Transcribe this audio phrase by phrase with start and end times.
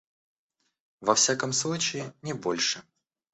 [1.01, 2.81] Во всяком случае, не больше.